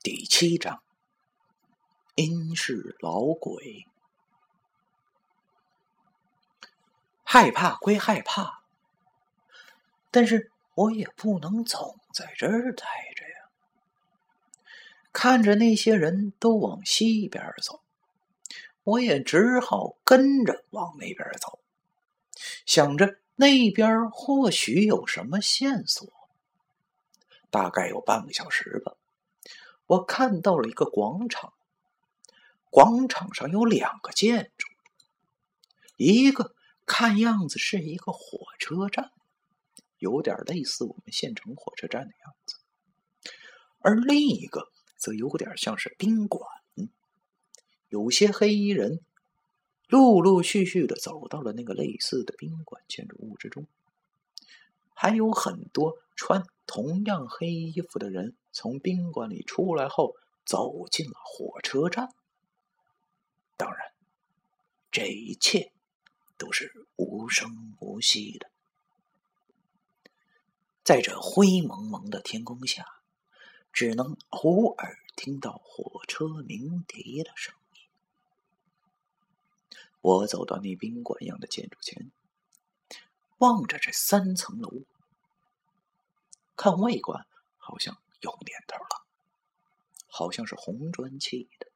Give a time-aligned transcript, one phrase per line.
[0.00, 0.80] 第七章，
[2.14, 3.84] 阴世老鬼。
[7.24, 8.62] 害怕归害怕，
[10.12, 13.50] 但是我也不能总在这儿待着呀。
[15.12, 17.82] 看着那些人都往西边走，
[18.84, 21.58] 我也只好跟着往那边走，
[22.64, 26.08] 想着那边或许有什么线索。
[27.50, 28.94] 大概有半个小时吧。
[29.88, 31.54] 我看到了一个广场，
[32.70, 34.68] 广场上有两个建筑，
[35.96, 39.10] 一个看样子是一个火车站，
[39.98, 42.56] 有点类似我们县城火车站的样子，
[43.80, 46.46] 而另一个则有点像是宾馆。
[47.88, 49.00] 有些黑衣人
[49.88, 53.66] 陆陆续续的走到了那个类似的宾馆建筑物之中，
[55.00, 58.36] 还有很多穿同样黑衣服的人。
[58.50, 62.08] 从宾馆里出来后，走进了火车站。
[63.56, 63.92] 当然，
[64.90, 65.70] 这一切
[66.36, 68.50] 都是无声无息的。
[70.82, 72.84] 在这灰蒙蒙的天空下，
[73.72, 77.82] 只能偶尔听到火车鸣笛的声音。
[80.00, 82.10] 我走到那宾馆样的建筑前，
[83.38, 84.82] 望着这三层楼，
[86.56, 87.96] 看外观，好像。
[88.20, 89.06] 有年头了，
[90.08, 91.68] 好像是红砖砌的。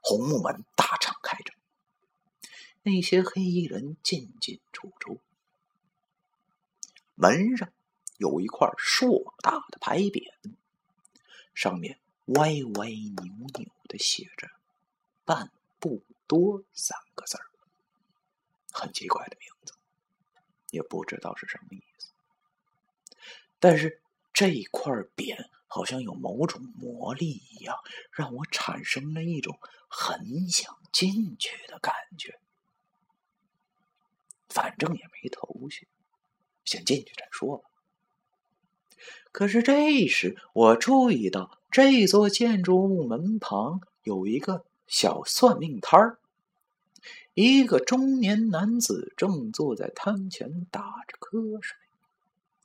[0.00, 1.52] 红木门大敞开着，
[2.82, 5.20] 那些黑衣人进进出出。
[7.16, 7.72] 门上
[8.18, 10.32] 有一块硕大的牌匾，
[11.54, 13.24] 上面歪歪扭
[13.58, 14.48] 扭的写着
[15.26, 15.50] “半
[15.80, 17.50] 不多”三个字儿，
[18.70, 19.74] 很奇怪的名字，
[20.70, 22.12] 也不知道是什么意思。
[23.58, 24.00] 但是。
[24.32, 27.76] 这块匾好像有某种魔力一样，
[28.12, 32.38] 让我产生了一种很想进去的感觉。
[34.48, 35.88] 反正也没头绪，
[36.64, 37.68] 先进去再说吧。
[39.32, 46.19] 可是这时，我注意到这座建筑物门旁有一个小算命摊儿，
[47.40, 51.76] 一个中年男子正坐在摊前打着瞌睡。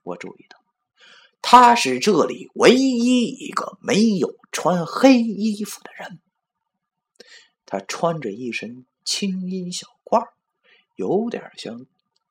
[0.04, 0.60] 我注意到。
[1.42, 6.20] 他是这里唯一一个没有穿黑衣服的人。
[7.68, 10.30] 他穿着一身青衣小褂，
[10.96, 11.86] 有点像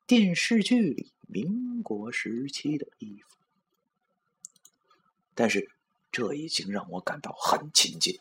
[0.06, 3.37] 电视剧里民国时期的衣服。
[5.37, 5.71] 但是
[6.11, 8.19] 这已经让我感到很亲近。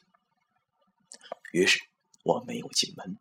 [1.52, 1.82] 于是
[2.24, 3.18] 我没有进门，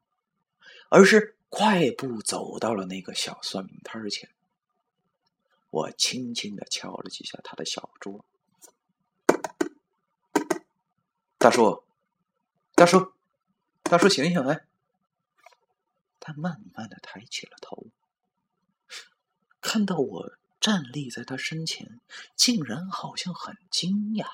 [0.94, 4.28] 而是快步走到了那个小算命摊前。
[5.70, 8.26] 我轻轻的敲了几下他的小桌，
[11.38, 11.82] 大叔，
[12.74, 13.14] 大叔，
[13.82, 14.66] 大叔，醒醒来！
[16.20, 17.86] 他慢慢的抬起了头，
[19.62, 22.00] 看到我站立在他身前，
[22.36, 24.26] 竟然好像很惊讶。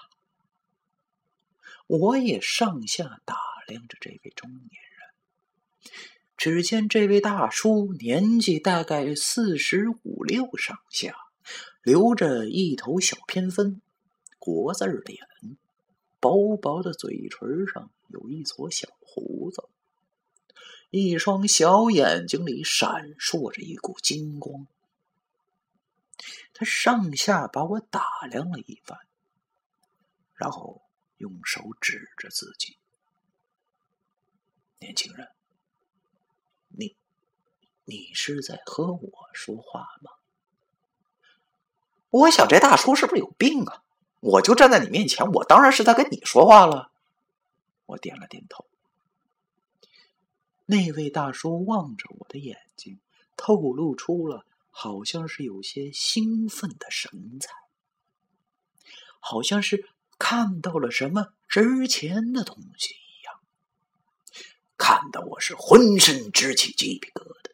[1.86, 3.36] 我也上下打
[3.69, 5.92] 量着这位中年人，
[6.38, 11.15] 只见这位大叔年纪大概四十五六上下。
[11.82, 13.81] 留着一头小偏分，
[14.38, 15.26] 国字脸，
[16.21, 19.65] 薄薄的嘴唇上有一撮小胡子，
[20.91, 24.66] 一双小眼睛里闪烁着一股金光。
[26.53, 28.99] 他上下把我打量了一番，
[30.34, 30.82] 然后
[31.16, 32.76] 用手指着自己
[34.81, 35.26] ：“年轻人，
[37.88, 40.12] 你是在和我说话吗？”
[42.10, 43.82] 我想这大叔是不是有病啊？
[44.21, 46.91] 我就站在你面前，我当然是在跟你说话了。
[47.87, 48.66] 我点了点头。
[50.66, 52.99] 那位大叔望着我的眼睛，
[53.37, 57.53] 透露出了好像是有些兴奋的神采，
[59.20, 59.88] 好像是
[60.19, 63.40] 看到了什么值钱的东西一样，
[64.76, 67.48] 看得我是浑身直起鸡皮疙瘩。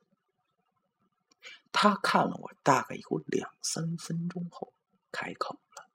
[1.77, 4.73] 他看了我大概有两三分钟后，
[5.11, 5.91] 开口了。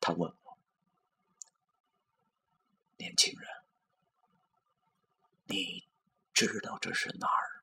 [0.00, 0.58] 他问我
[2.98, 3.48] ：“年轻人，
[5.44, 5.86] 你
[6.34, 7.57] 知道这是哪儿